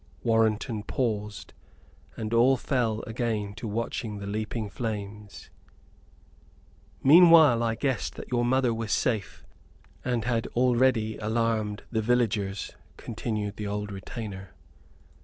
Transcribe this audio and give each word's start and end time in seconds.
Warrenton 0.23 0.81
paused, 0.81 1.53
and 2.17 2.33
all 2.33 2.57
fell 2.57 3.03
again 3.05 3.53
to 3.53 3.67
watching 3.67 4.17
the 4.17 4.25
leaping 4.25 4.67
flames. 4.67 5.51
"Meanwhile 7.03 7.61
I 7.61 7.75
guessed 7.75 8.15
that 8.15 8.31
your 8.31 8.43
mother 8.43 8.73
was 8.73 8.91
safe, 8.91 9.45
and 10.03 10.25
had 10.25 10.47
already 10.55 11.17
alarmed 11.17 11.83
the 11.91 12.01
villagers," 12.01 12.75
continued 12.97 13.57
the 13.57 13.67
old 13.67 13.91
retainer. 13.91 14.55